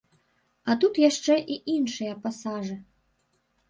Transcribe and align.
А 0.69 0.77
тут 0.85 0.93
яшчэ 1.09 1.39
і 1.55 1.61
іншыя 1.77 2.19
пасажы. 2.27 2.83